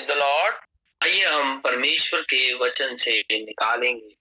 [0.00, 0.54] Praise the Lord
[1.02, 4.16] आइए हम परमेश्वर के वचन से निकालेंगे।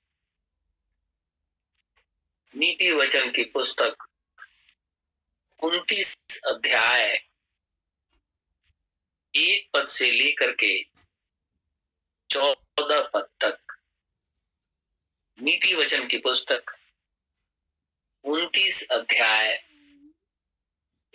[2.55, 3.95] नीति वचन की पुस्तक
[5.63, 7.25] उन्तीस अध्याय।
[9.35, 10.83] एक पद से लेकर के
[12.29, 13.77] चौदह पद तक।
[15.41, 16.77] नीति वचन की पुस्तक
[18.23, 19.53] उन्तीस अध्याय।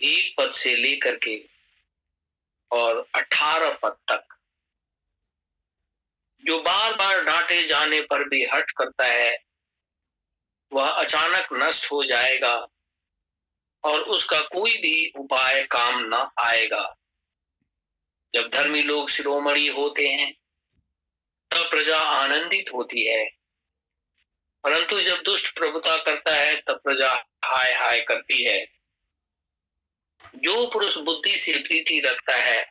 [0.01, 1.49] एक पद से लेकर के
[2.73, 4.34] और अठारह पद तक।
[6.47, 9.45] जो बार बार डांटे जाने पर भी हट करता है,
[10.73, 12.67] वह अचानक नष्ट हो जाएगा
[13.85, 16.97] और उसका कोई भी उपाय काम न आएगा।
[18.35, 20.35] जब धर्मी लोग शिरोमणि होते हैं,
[21.51, 23.31] तब प्रजा आनंदित होती है।
[24.65, 27.13] परंतु जब दुष्ट प्रभुता करता है, तब प्रजा
[27.45, 28.67] हाय हाय करती है।
[30.35, 32.71] जो पुरुष बुद्धि से प्रीति रखता है,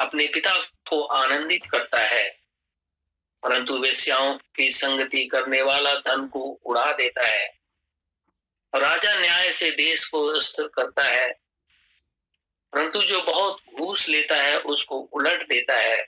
[0.00, 2.43] अपने पिता को आनंदित करता है।
[3.44, 7.46] परंतु वेश्याओं की संगति करने वाला धन को उड़ा देता है।
[8.72, 11.28] राजा न्याय से देश को स्थिर करता है,
[12.72, 16.02] परंतु जो बहुत घूस लेता है, उसको उलट देता है।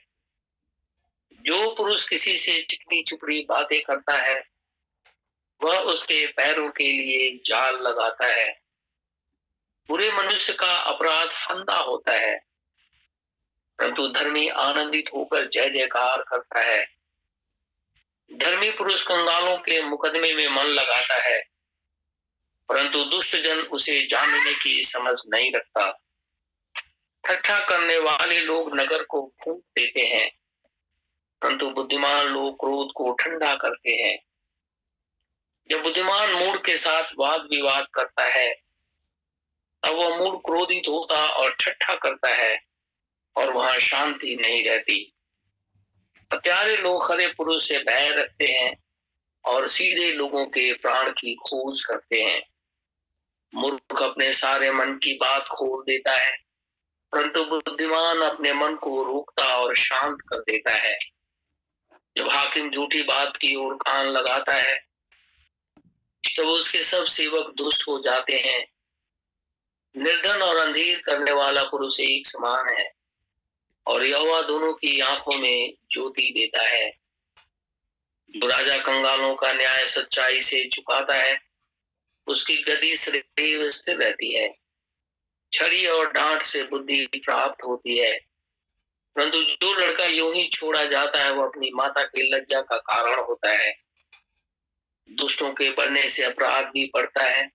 [1.45, 4.43] जो पुरुष किसी से चिकनी चुपड़ी बातें करता है,
[5.61, 8.51] वह उसके पैरों के लिए जाल लगाता है।
[9.89, 12.35] बुरे मनुष्य का अपराध फंदा होता है,
[13.79, 16.96] परंतु धर्मी आनंदित होकर जय जयकार करता है।
[18.31, 21.39] धर्मी पुरुष कंगालों के मुकदमे में मन लगाता है,
[22.69, 25.91] परंतु दुष्ट जन उसे जानने की समझ नहीं रखता।
[27.23, 30.29] ठट्ठा करने वाले लोग नगर को फूक देते हैं,
[31.41, 34.17] परंतु बुद्धिमान लोग क्रोध को ठंडा करते हैं।
[35.69, 38.53] जब बुद्धिमान मूड के साथ वाद विवाद करता है,
[39.83, 42.57] तब वह मूड क्रोधित होता और ठट्ठा करता है
[43.35, 45.13] और वहाँ शांति नहीं रहती।
[46.33, 48.83] हत्यारे लोग खरे पुरुष से भय रखते हैं
[49.45, 52.41] और सीधे लोगों के प्राण की खोज करते हैं।
[53.55, 56.35] मूर्ख अपने सारे मन की बात खोल देता है,
[57.11, 60.97] परंतु बुद्धिमान अपने मन को रोकता और शांत कर देता है।
[62.17, 64.75] जब हाकिम झूठी बात की ओर कान लगाता है,
[66.37, 68.67] तब उसके सब सेवक दुष्ट हो जाते हैं।
[69.95, 72.96] निर्धन और अंधेर करने वाला पुरुष एक समान है।
[73.87, 76.89] और यहोवा दोनों की आँखों में ज्योति देता है।
[78.43, 81.41] राजा कंगालों का न्याय सच्चाई से चुकाता है।
[82.27, 84.57] उसकी गति सदैव स्थिर रहती है।
[85.53, 88.19] छड़ी और डांट से बुद्धि प्राप्त होती है।
[89.15, 93.21] परंतु जो लड़का यूँ ही छोड़ा जाता है, वो अपनी माता की लज्जा का कारण
[93.21, 93.83] होता है।
[95.09, 97.47] दुष्टों के बढ़ने से अपराध भी बढ़ता है।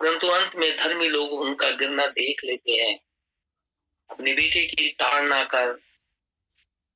[0.00, 3.07] परंतु अंत में धर्मी लोग उनका गिरना देख लेते हैं।
[4.10, 5.72] अपनी बेटे की ताड़ना कर,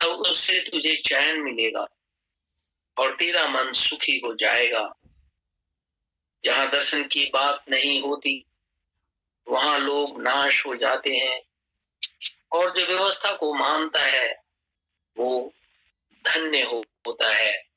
[0.00, 1.88] तब उससे तुझे चैन मिलेगा
[2.98, 4.94] और तेरा मन सुखी हो जाएगा।
[6.44, 8.44] जहाँ दर्शन की बात नहीं होती,
[9.48, 11.42] वहाँ लोग नाश हो जाते हैं
[12.52, 14.42] और जो व्यवस्था को मानता है,
[15.18, 15.54] वो
[16.26, 17.68] धन्य हो, होता है।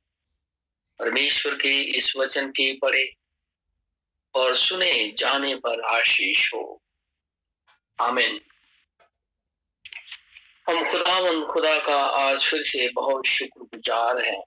[1.00, 3.16] परमेश्वर के इस वचन के पढ़े
[4.35, 6.81] और सुने जाने पर आशीष हो।
[8.01, 8.41] आमिन।
[10.70, 14.44] हम खुदावंद खुदा का आज फिर से बहुत शुक्रगुजार हैं।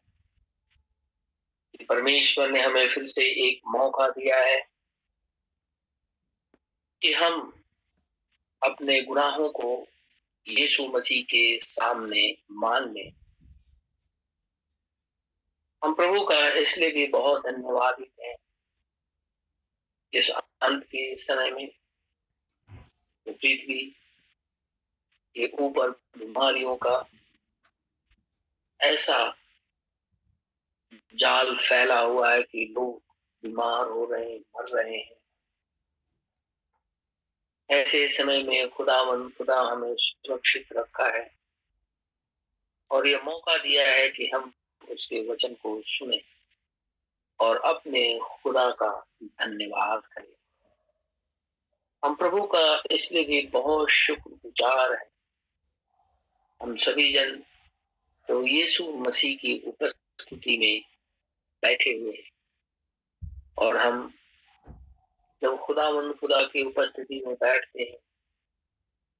[1.88, 4.66] परमेश्वर ने हमें फिर से एक मौका दिया है
[7.02, 7.62] कि हम
[8.62, 9.86] अपने गुनाहों को
[10.48, 13.12] यीशु मसीह के सामने मान लें।
[15.84, 18.36] हम प्रभु का इसलिए भी बहुत धन्यवादित हैं
[20.12, 20.30] इस
[20.62, 21.68] अंत के समय में
[23.26, 23.97] पृथ्वी
[25.38, 27.06] के ऊपर बीमारियों का
[28.80, 29.36] ऐसा
[31.14, 33.02] जाल फैला हुआ है कि लोग
[33.42, 35.14] बीमार हो रहे हैं, मर रहे हैं।
[37.70, 41.34] ऐसे समय में खुदा खुदा हमें सुरक्षित रखा है।
[42.90, 44.52] और ये मौका दिया है कि हम
[44.90, 46.22] उसके वचन को सुने
[47.40, 50.38] और अपने खुदा का धन्यवाद करें।
[52.04, 55.17] हम प्रभु का इसलिए भी बहुत शुक्रगुजार है
[56.60, 57.36] हम सभी जन
[58.28, 60.80] तो यीशु मसीह की उपस्थिति में
[61.62, 62.30] बैठे हुए हैं।
[63.58, 64.12] और हम
[65.42, 67.96] जब खुदा मन खुदा की उपस्थिति में बैठते हैं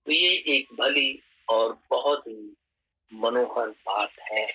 [0.07, 1.11] तो ये एक भली
[1.49, 2.57] और बहुत ही
[3.13, 4.47] मनोहर बात है।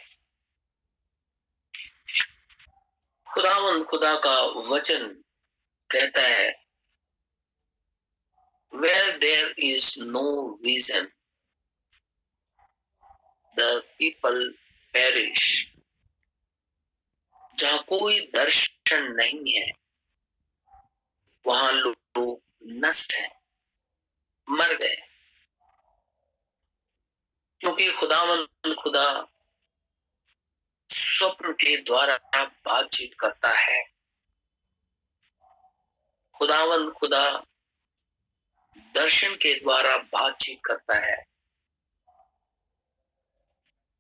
[3.28, 4.36] खुदावन खुदा का
[4.70, 5.08] वचन
[5.90, 6.52] कहता है
[8.74, 10.28] where there is no
[10.66, 11.08] reason
[13.60, 14.52] people
[14.94, 15.74] perish
[17.60, 19.72] जहाँ कोई दर्शन नहीं है,
[21.48, 23.42] वहाँ लोग नष्ट है,
[24.50, 24.96] मर गए।
[27.60, 29.28] क्योंकि खुदावंद खुदा
[30.90, 32.18] स्वप्न के द्वारा
[32.66, 33.94] बातचीत करता है।
[36.34, 37.46] खुदावंद खुदा
[38.78, 41.33] दर्शन के द्वारा बातचीत करता है।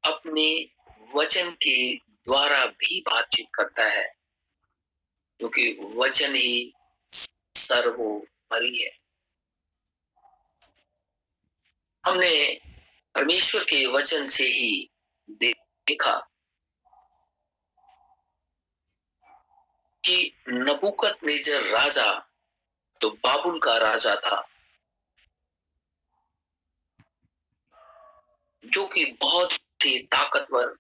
[0.04, 0.48] अपने
[1.16, 4.08] वचन के द्वारा भी बातचीत करता है,
[5.40, 6.74] क्योंकि वचन ही
[7.10, 8.92] सर्वोपरि है।
[12.04, 12.32] हमने
[13.16, 14.90] परमेश्वर के वचन से ही
[15.30, 16.16] देखा
[20.04, 20.16] कि
[20.50, 22.12] नबुकत नेजर राजा
[23.02, 24.42] जो बाबुल का राजा था,
[28.64, 29.54] जो कि बहुत
[29.86, 30.78] ही ताकतवर,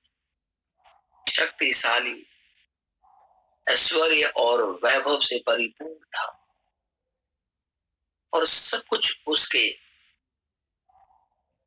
[1.31, 2.27] शक्तिशाली,
[3.69, 6.39] ऐश्वर्य और वैभव से परिपूर्ण था।
[8.33, 9.79] और सब कुछ उसके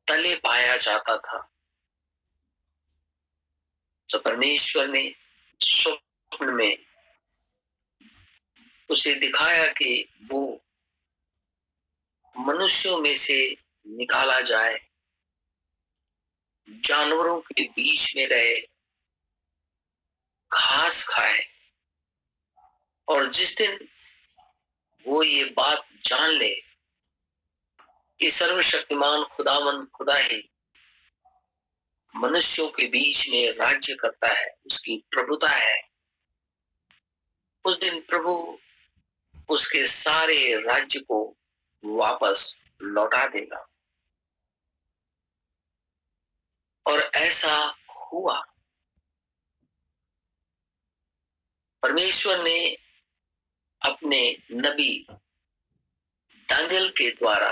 [0.07, 1.51] तले पाया जाता था।
[4.09, 5.15] तो परमेश्वर ने
[5.59, 6.85] स्वप्न में
[8.89, 10.65] उसे दिखाया कि वो
[12.39, 13.57] मनुष्यों में से
[13.87, 14.86] निकाला जाए।
[16.69, 18.55] जानवरों के बीच में रहे,
[20.51, 21.45] घास खाए
[23.07, 23.87] और जिस दिन
[25.05, 26.53] वो ये बात जान ले
[28.19, 30.49] कि सर्वशक्तिमान खुदावंद खुदा ही
[32.15, 35.81] मनुष्यों के बीच में राज्य करता है, उसकी प्रभुता है,
[37.65, 38.59] उस दिन प्रभु
[39.49, 41.37] उसके सारे राज्य को
[41.83, 43.65] वापस लौटा देगा।
[46.87, 47.55] और ऐसा
[48.03, 48.41] हुआ।
[51.83, 52.59] परमेश्वर ने
[53.81, 54.19] अपने
[54.51, 55.07] नबी
[56.49, 57.51] दानियल के द्वारा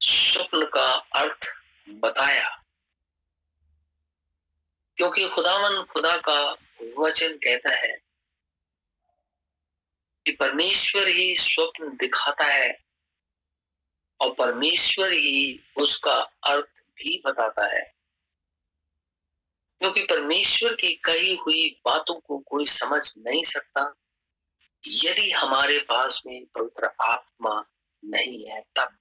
[0.00, 0.88] स्वप्न का
[1.20, 1.46] अर्थ
[1.88, 2.48] बताया,
[4.98, 6.40] क्योंकि खुदावन खुदा का
[6.98, 7.92] वचन कहता है
[10.26, 12.70] कि परमेश्वर ही स्वप्न दिखाता है
[14.20, 16.14] और परमेश्वर ही उसका
[16.46, 17.96] अर्थ भी बताता है।
[19.78, 23.94] क्योंकि परमेश्वर की कही हुई बातों को कोई समझ नहीं सकता।
[24.86, 27.64] यदि हमारे पास में पवित्र आत्मा
[28.04, 28.96] नहीं है, तब।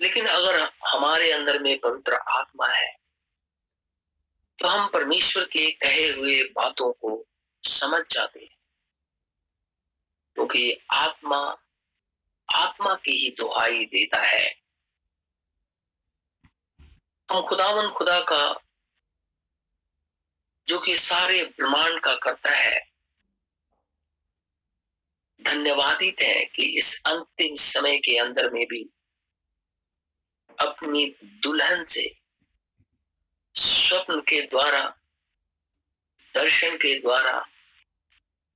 [0.00, 3.02] लेकिन अगर हमारे अंदर में पवित्र आत्मा है
[4.58, 7.26] तो हम परमेश्वर के कहे हुए बातों को
[7.62, 8.58] समझ जाते हैं।
[10.34, 11.58] क्योंकि तो आत्मा
[12.54, 14.62] आत्मा की ही दुहाई देता है।
[17.30, 18.60] हम खुदावन खुदा का,
[20.68, 22.92] जो कि सारे ब्रह्मांड का करता है
[25.42, 28.90] धन्यवादित है कि इस अंतिम समय के अंदर में भी
[30.60, 32.16] अपनी दुल्हन से
[33.54, 34.96] स्वप्न के द्वारा,
[36.34, 37.46] दर्शन के द्वारा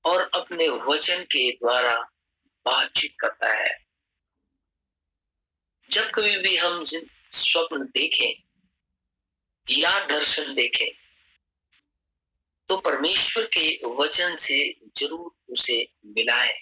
[0.05, 1.99] और अपने वचन के द्वारा
[2.67, 3.86] बातचीत करता है।
[5.91, 8.43] जब कभी भी हम स्वप्न देखें
[9.67, 10.89] या दर्शन देखें
[12.69, 14.59] तो परमेश्वर के वचन से
[14.97, 16.55] ज़रूर उसे मिलाए।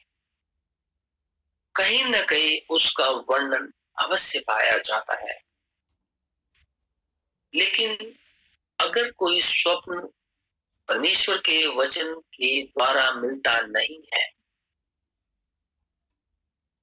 [1.75, 5.39] कहीं ना कहीं उसका वर्णन अवश्य पाया जाता है।
[7.55, 8.13] लेकिन
[8.79, 10.01] अगर कोई स्वप्न
[10.89, 14.23] परमेश्वर के वचन के द्वारा मिलता नहीं है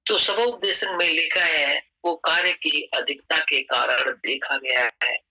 [0.06, 5.24] तो सबोपदेशन में लिखा है वो कार्य की अधिकता के कारण देखा गया है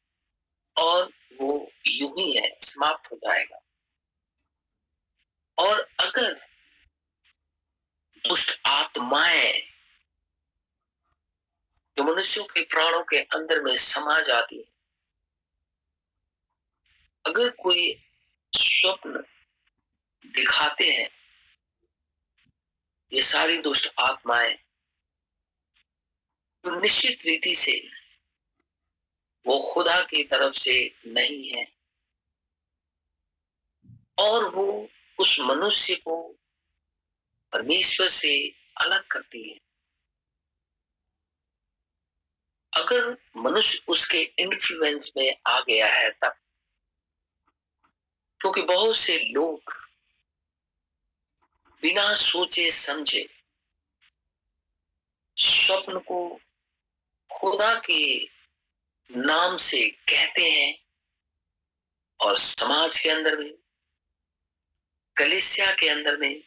[0.76, 3.60] और वो यूँ ही है, समाप्त हो जाएगा।
[5.58, 6.32] और अगर
[8.28, 9.60] दुष्ट आत्माएँ
[11.98, 14.64] जो मनुष्यों के प्राणों के अंदर में समा जाती है,
[17.26, 18.02] अगर कोई
[18.52, 19.24] स्वप्न
[20.26, 21.10] दिखाते हैं,
[23.12, 24.58] ये सारी दुष्ट आत्माएँ
[26.64, 27.76] तो निश्चित रीति से
[29.46, 30.74] वो खुदा की तरफ़ से
[31.06, 31.64] नहीं है।
[34.18, 34.88] और वो
[35.18, 36.16] उस मनुष्य को
[37.52, 38.32] परमेश्वर से
[38.80, 39.58] अलग करती है।
[42.72, 46.32] अगर मनुष्य उसके इन्फ्लुएंस में आ गया है तब,
[48.40, 49.74] क्योंकि बहुत से लोग
[51.82, 53.28] बिना सोचे समझे
[55.36, 56.40] स्वप्न को
[57.32, 58.24] खुदा के
[59.16, 60.78] नाम से कहते हैं
[62.20, 63.54] और समाज के अंदर में,
[65.16, 66.42] कलिसिया के अंदर में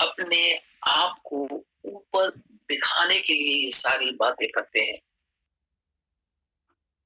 [0.00, 4.98] अपने आप को ऊपर दिखाने के लिए ये सारी बातें करते हैं।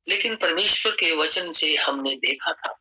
[0.09, 2.73] लेकिन परमेश्वर के वचन से हमने देखा था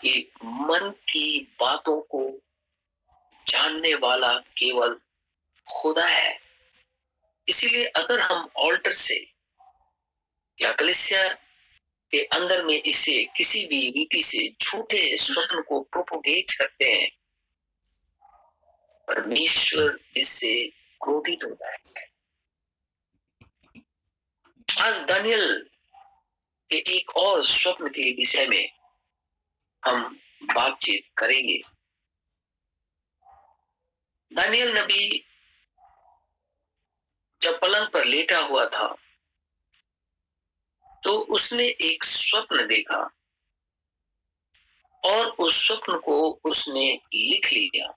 [0.00, 2.42] कि मन की बातों को
[3.48, 5.00] जानने वाला केवल
[5.72, 6.49] खुदा है।
[7.50, 9.18] इसीलिए अगर हम ऑल्टर से
[10.58, 11.22] या कलिसिया
[12.12, 17.08] के अंदर में इसे किसी भी रीति से झूठे स्वप्न को प्रोपोगेट करते हैं,
[19.08, 20.52] परमेश्वर इससे
[21.00, 21.78] क्रोधित होता है।
[24.80, 25.46] आज दानियल
[26.70, 28.70] के एक और स्वप्न के विषय में
[29.82, 30.04] हम
[30.54, 31.60] बातचीत करेंगे।
[34.32, 35.02] दानियल नबी
[37.42, 38.88] जब पलंग पर लेटा हुआ था
[41.02, 42.98] तो उसने एक स्वप्न देखा
[45.02, 47.92] और उस स्वप्न को उसने लिख लिया।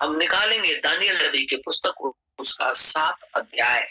[0.00, 2.00] हम निकालेंगे दानियल नबी के पुस्तक
[2.38, 3.88] उसका सात अध्याय।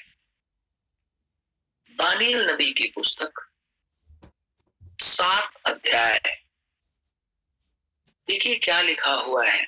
[1.97, 3.41] दानियल नबी की पुस्तक,
[4.99, 6.19] सात अध्याय।
[8.27, 9.65] देखिए क्या लिखा हुआ है।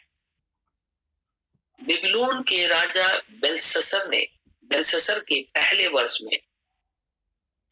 [1.80, 4.28] बिबलून के राजा बेलससर ने
[4.70, 6.40] बेलससर के पहले वर्ष में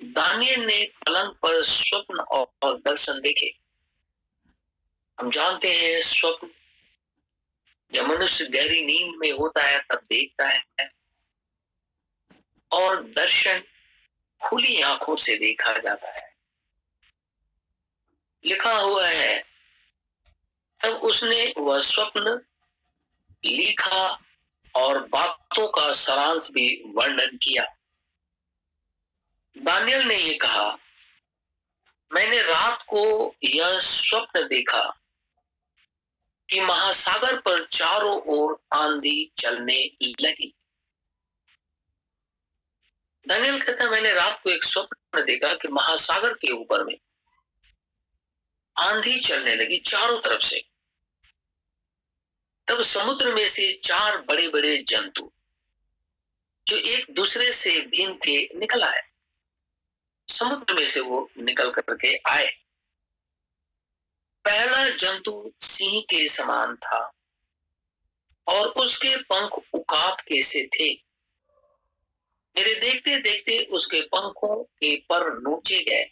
[0.03, 3.57] दानियल ने पलंग पर स्वप्न और दर्शन देखे।
[5.19, 6.49] हम जानते हैं स्वप्न
[7.93, 10.91] जब मनुष्य गहरी नींद में होता है, तब देखता है।
[12.71, 13.63] और दर्शन
[14.43, 16.35] खुली आँखों से देखा जाता है।
[18.45, 19.43] लिखा हुआ है,
[20.83, 22.45] तब उसने वह स्वप्न
[23.45, 24.26] लिखा
[24.77, 27.65] और बातों का सारांश भी वर्णन किया।
[29.57, 30.77] दानियल ने यह कहा,
[32.13, 34.83] मैंने रात को यह स्वप्न देखा
[36.49, 39.79] कि महासागर पर चारों ओर आंधी चलने
[40.21, 40.53] लगी।
[43.27, 46.97] दानियल कहता है मैंने रात को एक स्वप्न देखा कि महासागर के ऊपर में
[48.75, 50.63] आंधी चलने लगी चारों तरफ़ से।
[52.77, 55.31] तब समुद्र में से चार बड़े बड़े जंतु,
[56.67, 59.01] जो एक दूसरे से भिन्न थे, निकल आए।
[60.27, 62.45] समुद्र में से वो निकल करके आए।
[64.45, 67.13] पहला जंतु सिंह के समान था
[68.47, 70.93] और उसके पंख उकाब के से थे।
[72.55, 76.05] मेरे देखते देखते उसके पंखों के पर नोचे गए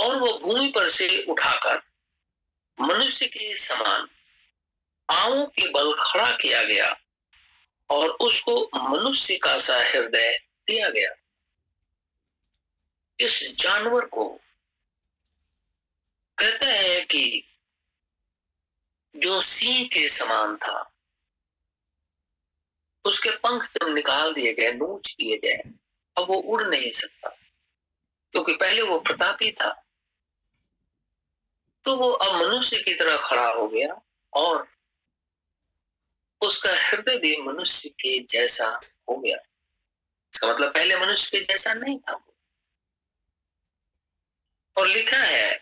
[0.00, 1.82] और वो भूमि पर से उठाकर
[2.80, 4.08] मनुष्य के समान
[5.10, 7.00] पांवों के बल खड़ा किया गया
[7.90, 11.10] और उसको मनुष्य का सा हृदय दिया गया।
[13.20, 14.40] इस जानवर को
[16.38, 17.46] कहता है कि
[19.16, 20.92] जो सिंह के समान था,
[23.04, 25.70] उसके पंख जब निकाल दिए गए, नूच दिए गए,
[26.18, 27.28] अब वो उड़ नहीं सकता।
[28.32, 29.86] क्योंकि पहले वो प्रतापी था।
[31.84, 34.02] तो वो अब मनुष्य की तरह खड़ा हो गया
[34.34, 34.79] और
[36.42, 38.68] उसका हृदय भी मनुष्य के जैसा
[39.10, 39.36] हो गया।
[40.34, 42.34] इसका मतलब पहले मनुष्य के जैसा नहीं था वो।
[44.76, 45.58] और लिखा है,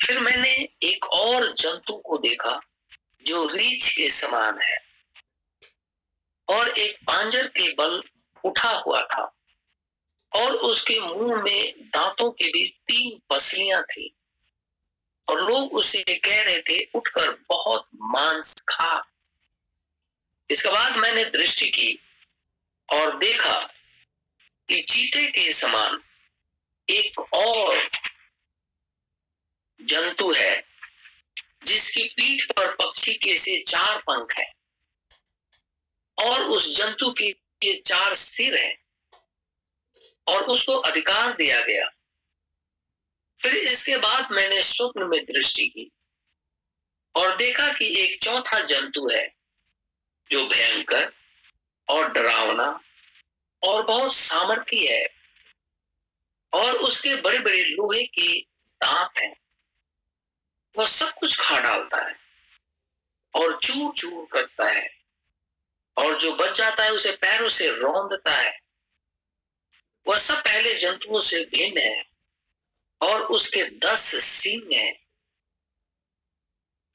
[0.00, 0.50] फिर मैंने
[0.82, 2.60] एक और जंतु को देखा
[3.26, 4.76] जो रीछ के समान है
[6.48, 8.02] और एक पांजर के बल
[8.44, 9.24] उठा हुआ था
[10.32, 14.14] और उसके मुँह में दांतों के बीच तीन पसलियाँ थी।
[15.28, 19.08] और लोग उसे कह रहे थे, उठकर बहुत मांस खा।
[20.50, 21.98] इसके बाद मैंने दृष्टि की
[22.88, 23.58] और देखा
[24.68, 26.00] कि चीते के समान
[26.88, 27.76] एक और
[29.80, 30.64] जंतु है,
[31.64, 34.52] जिसकी पीठ पर पक्षी के से चार पंख है
[36.18, 38.76] और उस जंतु के चार सिर है
[40.26, 41.88] और उसको अधिकार दिया गया।
[43.42, 45.90] फिर इसके बाद मैंने स्वप्न में दृष्टि की
[47.14, 49.34] और देखा कि एक चौथा जंतु है
[50.30, 51.12] जो भयंकर
[51.88, 52.80] और डरावना
[53.62, 55.08] और बहुत सामर्थ्य है
[56.52, 58.40] और उसके बड़े बड़े लोहे के
[58.82, 59.34] दांत हैं।
[60.78, 62.14] वह सब कुछ खा डालता है
[63.34, 64.88] और चूर चूर करता है
[65.96, 68.52] और जो बच जाता है उसे पैरों से रौंदता है।
[70.06, 72.11] वह सब पहले जंतुओं से भिन्न है।
[73.02, 75.06] और उसके दस सिंह हैं।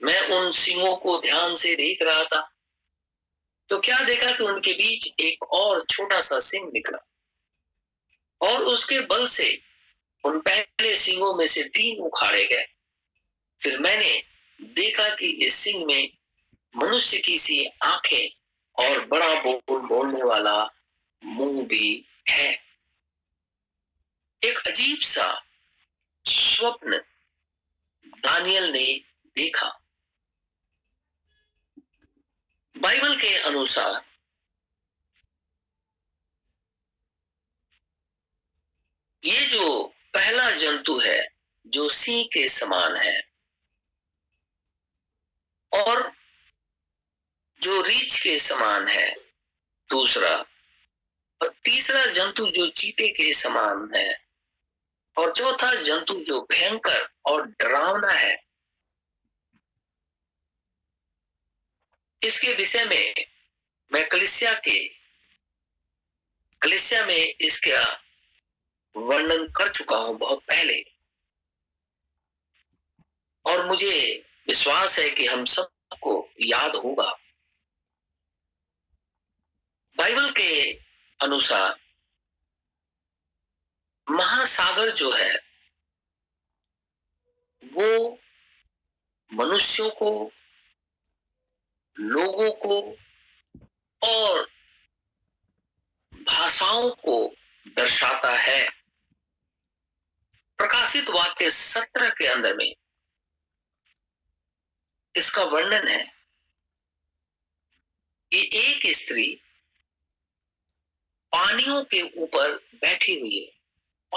[0.04, 2.54] मैं उन सिंहों को ध्यान से देख रहा था।
[3.70, 7.08] तो क्या देखा कि उनके बीच एक और छोटा सा सिंह निकला?
[8.42, 9.62] और उसके बल से
[10.26, 12.66] उन पहले सिंहों में से तीन उखाड़े गए।
[13.64, 14.24] फिर मैंने
[14.62, 16.18] देखा कि इस सिंह में
[16.78, 18.30] मनुष्य की सी आँखें
[18.86, 20.70] और बड़ा बोल बोलने वाला
[21.24, 22.64] मुँह भी है।
[24.44, 25.47] एक अजीब सा
[26.28, 26.98] स्वप्न
[28.06, 29.04] दानियल ने
[29.36, 29.84] देखा।
[32.78, 34.06] बाइबल के अनुसार
[39.24, 41.28] ये जो पहला जंतु है,
[41.68, 43.22] जो सिंह के समान है,
[45.74, 46.12] और
[47.62, 49.16] जो रीछ के समान है,
[49.90, 50.38] दूसरा
[51.42, 54.27] और तीसरा जंतु जो चीते के समान है
[55.18, 58.36] और चौथा, जंतु जो भयंकर और डरावना है,
[62.22, 63.26] इसके विषय में
[63.92, 64.88] मैं कलिसिया के,
[66.62, 67.84] कलिसिया में इसका
[68.96, 70.84] वर्णन कर चुका हूँ बहुत पहले।
[73.46, 77.12] और मुझे विश्वास है कि हम सबको याद होगा।
[79.98, 80.72] बाइबल के
[81.20, 81.76] अनुसार
[84.10, 85.36] महासागर जो है,
[87.64, 88.20] वो
[89.34, 90.32] मनुष्यों को,
[92.00, 92.82] लोगों को
[94.08, 94.48] और
[96.24, 97.36] भाषाओं को
[97.68, 98.70] दर्शाता है।
[100.58, 102.76] प्रकाशित वाक्य सत्रह के अंदर में
[105.16, 106.04] इसका वर्णन है
[108.32, 109.42] कि एक स्त्री
[111.32, 113.57] पानियों के ऊपर बैठी हुई है।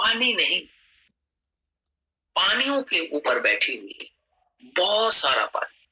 [0.00, 0.66] पानी नहीं।
[2.34, 4.06] पानियों के ऊपर बैठी हुई है।
[4.64, 5.88] बहुत सारा पानी।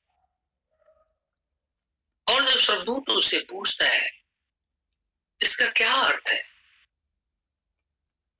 [2.34, 4.22] और जब स्वर्गदूत उससे पूछता है,
[5.42, 6.42] इसका क्या अर्थ है?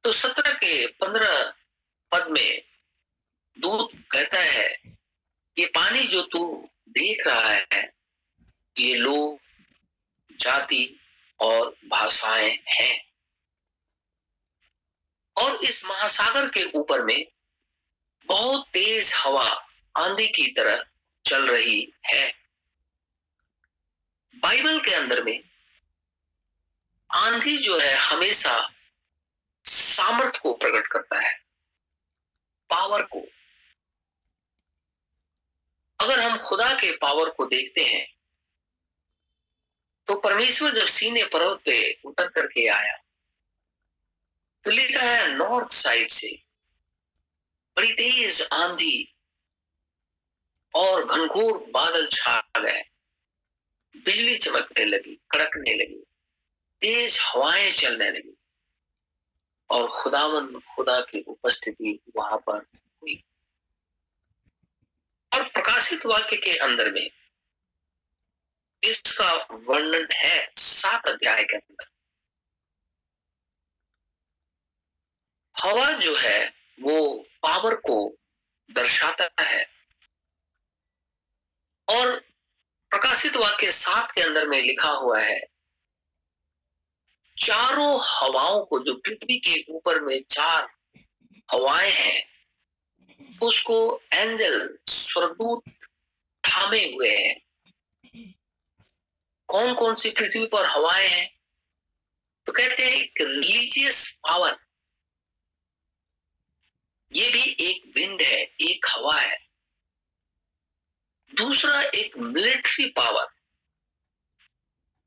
[0.04, 1.54] तो सत्रह के पंद्रह
[2.12, 2.62] पद में
[3.58, 4.74] दूत कहता है,
[5.58, 7.92] ये पानी जो तू देख रहा है,
[8.78, 9.40] ये लोग,
[10.32, 11.00] जाति
[11.40, 13.07] और भाषाएँ हैं।
[15.38, 17.26] और इस महासागर के ऊपर में
[18.28, 19.48] बहुत तेज हवा
[19.96, 20.82] आंधी की तरह
[21.24, 22.26] चल रही है।
[24.36, 25.40] बाइबल के अंदर में
[27.10, 28.54] आंधी जो है हमेशा
[29.64, 31.34] सामर्थ को प्रकट करता है,
[32.70, 33.26] पावर को।
[35.98, 38.06] अगर हम खुदा के पावर को देखते हैं
[40.06, 42.96] तो परमेश्वर जब सीने पर्वत पे उतर करके आया
[44.68, 46.44] तो लिखा है नॉर्थ साइड से।
[47.76, 49.16] बड़ी तेज आंधी
[50.74, 52.82] और घनघोर बादल छा गए।
[53.96, 56.04] बिजली चमकने लगी, कड़कने लगी,
[56.80, 58.36] तेज हवाएँ चलने लगी।
[59.70, 62.58] और खुदावंद खुदा की उपस्थिति वहाँ पर
[63.02, 63.24] हुई।
[65.34, 67.10] और प्रकाशित वाक्य के अंदर में
[68.82, 71.97] इसका वर्णन है सात अध्याय के अंदर।
[75.64, 78.16] हवा जो है, वो पावर को
[78.70, 79.66] दर्शाता है।
[81.88, 82.16] और
[82.90, 85.40] प्रकाशित वाक्य सात के अंदर में लिखा हुआ है,
[87.38, 90.68] चारों हवाओं को, जो पृथ्वी के ऊपर में चार
[91.52, 92.28] हवाएँ हैं,
[93.42, 95.72] उसको एंजल, स्वर्गदूत
[96.44, 97.40] थामे हुए हैं।
[99.46, 101.40] कौन कौन सी पृथ्वी पर हवाएँ हैं?
[102.46, 104.67] तो कहते हैं एक रिलीजियस पावर
[107.12, 109.48] ये भी एक विंड है, एक हवा है।
[111.34, 113.26] दूसरा एक मिलिट्री पावर।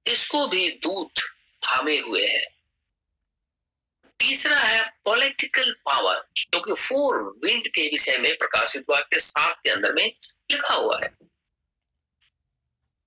[0.08, 1.20] इसको भी दूत
[1.64, 2.46] थामे हुए है।
[4.20, 9.94] तीसरा है पॉलिटिकल पावर क्योंकि फोर विंड के विषय में प्रकाशित वाक्य सात के अंदर
[9.94, 10.18] में
[10.52, 11.18] लिखा हुआ है।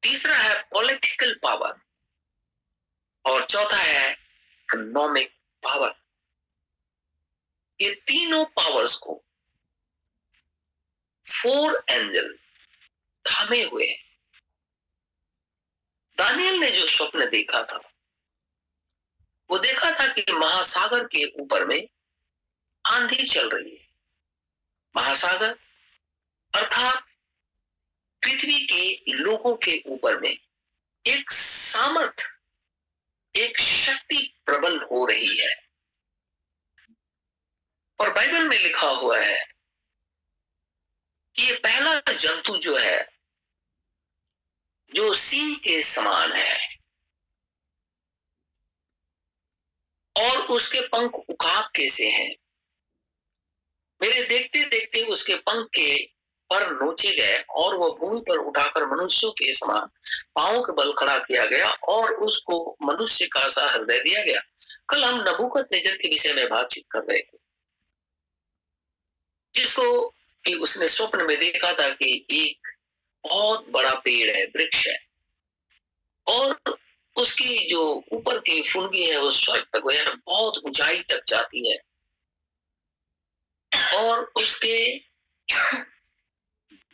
[0.03, 1.75] तीसरा है पॉलिटिकल पावर
[3.25, 6.04] और चौथा है इकोनॉमिक पावर
[7.81, 9.25] ये तीनों पावर्स को
[11.25, 12.39] फोर एंजल
[13.25, 14.05] थामे हुए हैं।
[16.17, 17.93] दानियल ने जो स्वप्न देखा था,
[19.51, 21.89] वो देखा था कि महासागर के ऊपर में
[22.87, 23.89] आंधी चल रही है।
[24.97, 25.59] महासागर,
[26.55, 27.03] अर्थात
[28.23, 30.39] पृथ्वी के लोगों के ऊपर में
[31.07, 32.23] एक सामर्थ,
[33.37, 35.64] एक शक्ति प्रबल हो रही है।
[38.01, 39.45] और बाइबल में लिखा हुआ है
[41.35, 43.09] कि ये पहला जंतु जो है,
[44.95, 46.75] जो सिंह के समान है।
[50.17, 52.37] और उसके पंख उकाब के से हैं।
[54.03, 56.07] मेरे देखते देखते उसके पंख के
[56.51, 59.87] पर नोचे गए और वह भूमि पर उठाकर मनुष्यों के समान
[60.35, 64.41] पाओ के बल खड़ा किया गया और उसको मनुष्य का सा हृदय दिया गया।
[64.89, 67.44] कल हम नबूकत नेजर के विषय में बातचीत कर रहे थे।
[69.57, 70.09] जिसको
[70.45, 72.69] कि उसने स्वप्न में देखा था कि एक
[73.25, 75.07] बहुत बड़ा पेड़ है, वृक्ष है।
[76.27, 76.79] और
[77.17, 81.79] उसकी जो ऊपर की फुनगी है, वो स्वर्ग तक, यानी बहुत ऊंचाई तक जाती है।
[83.95, 84.99] और उसके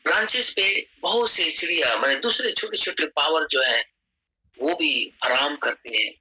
[0.05, 3.90] ब्रांचेस पे बहुत से चिड़िया, मैंने दूसरे छोटे छोटे पावर जो है,
[4.59, 6.12] वो भी आराम करते हैं।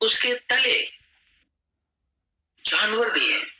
[0.00, 0.84] उसके तले
[2.64, 3.59] जानवर भी है।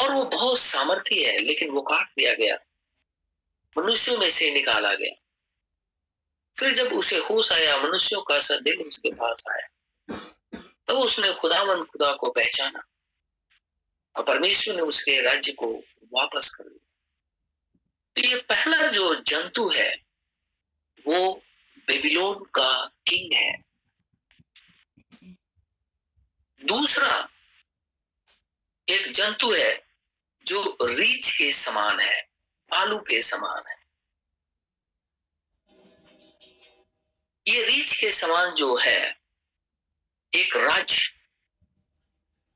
[0.00, 2.56] और वो बहुत सामर्थ्य है, लेकिन वो काट दिया गया।
[3.78, 5.22] मनुष्यों में से निकाला गया।
[6.58, 9.68] फिर जब उसे होश आया, मनुष्यों का सा दिल उसके पास आया।
[10.86, 12.82] तब उसने खुदावंद खुदा को पहचाना
[14.16, 15.72] और परमेश्वर ने उसके राज्य को
[16.12, 16.98] वापस कर दिया।
[18.16, 19.96] तो ये पहला जो जंतु है,
[21.06, 21.42] वो
[21.86, 23.58] बेबीलोन का किंग है।
[26.64, 27.28] दूसरा
[28.88, 29.87] एक जंतु है
[30.48, 32.28] जो रीछ के समान है
[32.72, 33.76] आलू के समान है।
[37.54, 39.20] ये रीछ के समान जो है,
[40.34, 41.10] एक राज्य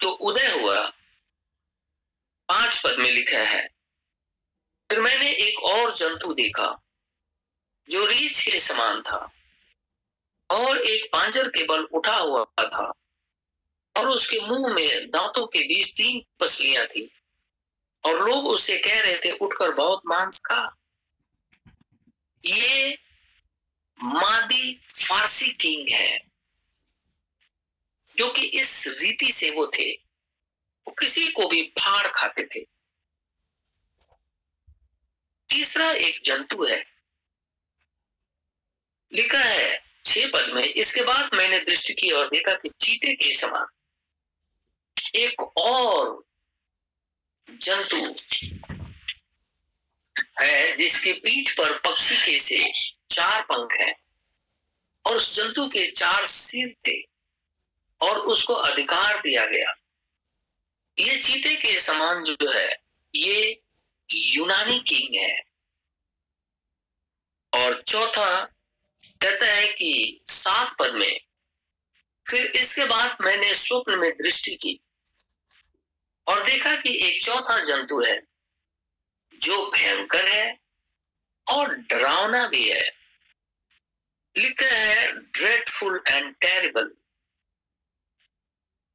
[0.01, 0.89] जो उदय हुआ,
[2.49, 3.69] पाँच पद में लिखा है।
[4.91, 6.83] फिर मैंने एक और जंतु देखा,
[7.91, 9.33] जो रीछ के समान था,
[10.51, 12.93] और एक पांजर के बल उठा हुआ था,
[13.97, 17.11] और उसके मुँह में दांतों के बीच तीन पसलियाँ थी।
[18.05, 20.79] और लोग उससे कह रहे थे, उठकर बहुत मांस खा।
[22.45, 22.99] ये
[24.03, 26.19] मादी फारसी किंग है,
[28.17, 29.93] जो कि इस रीति से वो थे।
[30.87, 32.65] वो किसी को भी फाड़ खाते थे।
[35.49, 36.85] तीसरा एक जंतु है।
[39.13, 43.33] लिखा है, छह पद में, इसके बाद मैंने दृष्टि की और देखा कि चीते के
[43.33, 43.67] समान
[45.15, 46.25] एक और
[47.61, 48.15] जंतु
[50.41, 52.73] है जिसकी पीठ पर पक्षी के से
[53.11, 53.95] चार पंख है
[55.07, 57.03] और उस जंतु के चार सिर थे
[58.01, 59.75] और उसको अधिकार दिया गया।
[60.99, 62.77] ये चीते के समान जो है,
[63.15, 63.63] ये
[64.15, 65.43] यूनानी किंग है।
[67.55, 68.45] और चौथा
[69.23, 71.21] कहता है कि सात पद में,
[72.31, 74.82] फिर इसके बाद मैंने स्वप्न में दृष्टि की।
[76.27, 78.19] और देखा कि एक चौथा जंतु है,
[79.43, 80.59] जो भयंकर है
[81.47, 82.91] और डरावना भी है।
[84.37, 86.91] लिखा है ड्रेडफुल एंड टेरिबल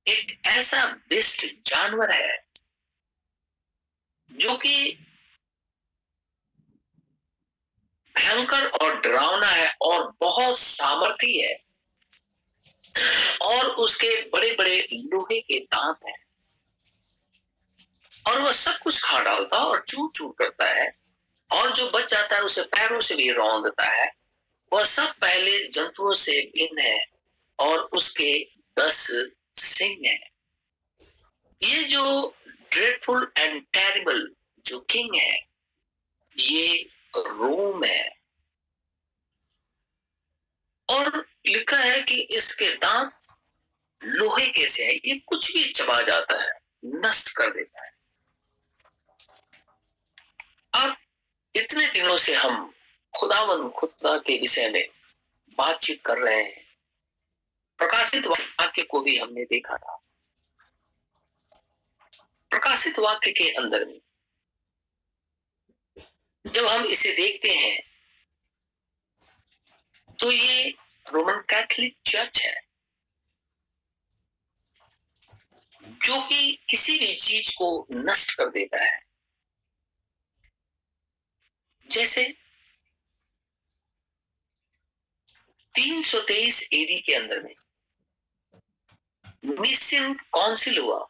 [0.06, 2.38] एक ऐसा बेस्ट जानवर है,
[4.32, 4.94] जो कि
[8.16, 11.56] भयंकर और डरावना है और बहुत सामर्थी है
[13.42, 16.27] और उसके बड़े बड़े लोहे के दांत हैं।
[18.28, 21.00] और वह सब कुछ खा डालता और चूर चूर करता है।
[21.52, 24.12] और जो बच जाता है, उसे पैरों से भी रौंदता है।
[24.74, 27.06] वह सब पहले जंतुओं से भिन्न है
[27.60, 28.48] और उसके
[28.80, 29.12] दस
[29.56, 30.30] सिंह है।
[31.64, 34.36] ये जो ड्रेडफुल एंड टेरिबल
[34.66, 35.40] जो किंग है,
[36.38, 38.18] ये रोम है।
[40.90, 43.20] और लिखा है कि इसके दांत
[44.04, 46.52] लोहे कैसे है। ये कुछ भी चबा जाता है,
[46.86, 47.97] नष्ट कर देता है।
[50.74, 50.96] अब
[51.56, 52.74] इतने दिनों से हम
[53.14, 54.88] खुदावन, खुदा के विषय में
[55.58, 56.66] बातचीत कर रहे हैं।
[57.80, 59.96] प्रकाशित वाक्य को भी हमने देखा था।
[62.52, 64.00] प्रकाशित वाक्य के अंदर में
[66.46, 67.82] जब हम इसे देखते हैं
[70.20, 70.70] तो ये
[71.06, 72.56] रोमन कैथोलिक चर्च है,
[75.98, 79.07] जो कि किसी भी चीज़ को नष्ट कर देता है।
[81.92, 82.38] जैसे
[85.76, 87.56] 323 एडी के अंदर में।
[90.14, 91.08] काउंसिल हुआ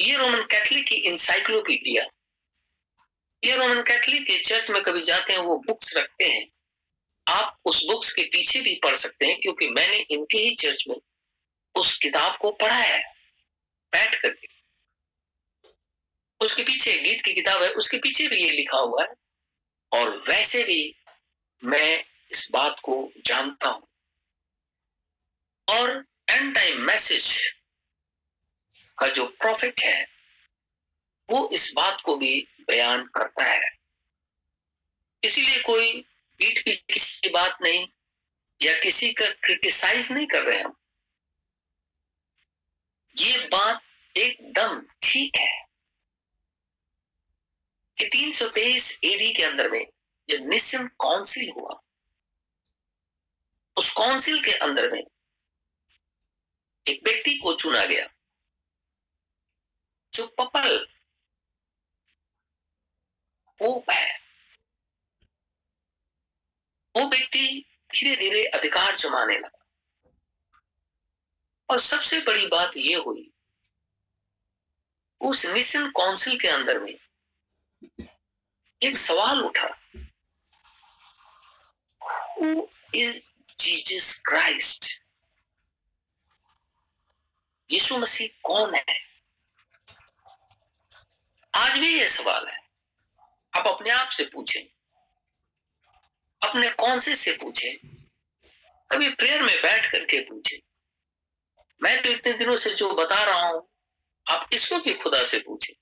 [0.00, 2.04] ये रोमन कैथलिक की इंसाइक्लोपीडिया
[3.44, 6.48] ये रोमन कैथलिक के चर्च में कभी जाते हैं, वो बुक्स रखते हैं।
[7.28, 10.96] आप उस बुक्स के पीछे भी पढ़ सकते हैं, क्योंकि मैंने इनके ही चर्च में
[11.74, 13.14] उस किताब को पढ़ा है।
[13.92, 14.57] बैठ करके।
[16.40, 19.08] उसके पीछे गीत की किताब है, उसके पीछे भी ये लिखा हुआ है।
[19.92, 20.96] और वैसे भी
[21.64, 23.88] मैं इस बात को जानता हूँ।
[25.68, 27.52] और एंड टाइम मैसेज
[28.98, 30.06] का जो प्रॉफिट है,
[31.30, 33.70] वो इस बात को भी बयान करता है।
[35.24, 36.00] इसीलिए कोई
[36.38, 37.88] पीठ की किसी बात नहीं,
[38.62, 40.74] या किसी का क्रिटिसाइज नहीं कर रहे हम।
[43.16, 43.82] ये बात
[44.16, 45.67] एकदम ठीक है।
[47.98, 49.84] कि 323 एडी के अंदर में
[50.28, 51.80] जब निशन काउंसिल हुआ।
[53.76, 55.00] उस काउंसिल के अंदर में
[56.86, 58.06] एक व्यक्ति को चुना गया,
[60.12, 60.86] जो पपल
[63.58, 64.12] पोप है।
[66.96, 69.64] वो व्यक्ति धीरे धीरे अधिकार जमाने लगा।
[71.70, 73.30] और सबसे बड़ी बात यह हुई,
[75.20, 76.94] उस मिशन काउंसिल के अंदर में
[78.82, 79.80] एक सवाल उठा।
[82.96, 83.20] Is
[83.58, 84.88] Jesus Christ?
[87.70, 88.84] यीशु मसीह कौन है?
[91.54, 92.58] आज भी यह सवाल है।
[93.56, 94.62] आप अपने आप से पूछें।
[96.48, 97.88] अपने कौन से से पूछें।
[98.92, 100.58] कभी प्रेयर में बैठ करके पूछें।
[101.82, 103.68] मैं तो इतने दिनों से जो बता रहा हूँ,
[104.30, 105.74] आप इसको भी खुदा से पूछें।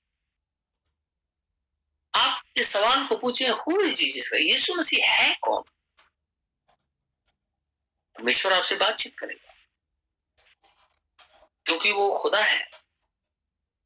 [2.17, 5.63] आप इस सवाल को पूछे, हु इज़ जीसस यीशु मसीह है कौन?
[8.15, 9.53] परमेश्वर आपसे बातचीत करेगा।
[11.65, 12.69] क्योंकि वो खुदा है।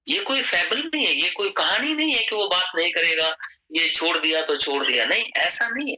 [0.08, 3.36] ये कोई फैबल नहीं है, ये कोई कहानी नहीं है कि वो बात नहीं करेगा,
[3.72, 5.98] ये छोड़ दिया तो छोड़ दिया। नहीं, ऐसा नहीं है।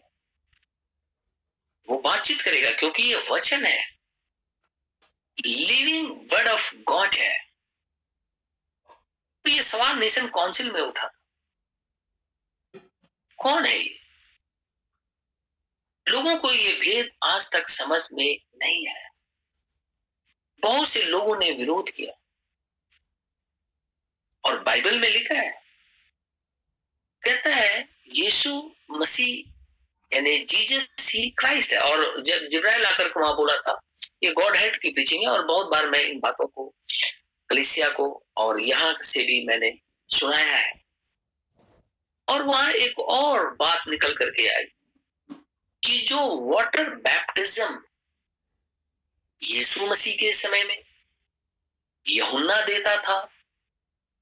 [1.89, 3.97] वो बातचीत करेगा क्योंकि ये वचन है।
[5.45, 7.43] लिविंग वर्ड ऑफ़ गॉड है।
[9.43, 11.22] तो ये सवाल नेशन काउंसिल में उठा था
[13.43, 13.99] कौन है ये?
[16.09, 19.09] लोगों को ये भेद आज तक समझ में नहीं आया।
[20.59, 22.13] बहुत से लोगों ने विरोध किया।
[24.45, 25.51] और बाइबल में लिखा है,
[27.23, 29.51] कहता है, यीशु मसीह,
[30.15, 33.79] यानी जीसस ही क्राइस्ट है। और जब जिब्राइल आकर के वहाँ बोला था,
[34.23, 36.75] ये गॉड हेड की प्रीचिंग है। और बहुत बार मैं इन बातों को,
[37.49, 39.73] कलिसिया को और यहाँ से भी मैंने
[40.09, 40.82] सुनाया है।
[42.33, 44.63] और वहाँ एक और बात निकल करके आई
[45.83, 46.19] कि जो
[46.51, 47.81] वाटर बैप्टिज्म
[49.41, 50.81] यीशु मसीह के समय में
[52.05, 53.17] यहुन्ना देता था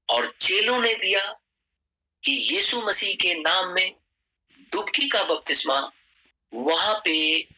[0.08, 1.22] और चेलों ने दिया
[2.24, 3.94] कि यीशु मसीह के नाम में
[4.72, 5.78] डुबकी का बपतिस्मा
[6.52, 7.14] वहाँ पे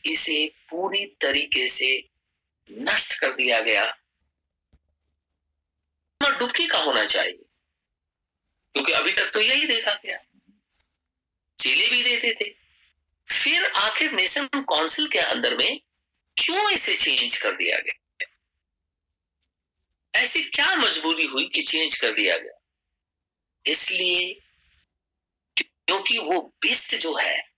[0.07, 0.37] इसे
[0.71, 1.88] पूरी तरीके से
[2.71, 3.85] नष्ट कर दिया गया।
[6.21, 7.45] डुबकी का होना चाहिए,
[8.75, 10.19] क्योंकि अभी तक तो यही देखा गया।
[11.64, 12.55] चेले भी देते थे।
[13.27, 15.81] फिर आखिर नेशन काउंसिल के अंदर में
[16.37, 18.27] क्यों इसे चेंज कर दिया गया?
[20.14, 22.59] ऐसी क्या मजबूरी हुई कि चेंज कर दिया गया?
[23.66, 24.40] इसलिए
[25.57, 27.50] क्योंकि वो बिस्ट जो है,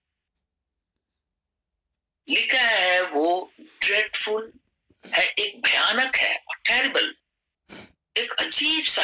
[2.28, 4.52] लिखा है वो ड्रेडफुल
[5.14, 7.14] है, एक भयानक है, और टेरिबल
[8.16, 9.02] एक अजीब सा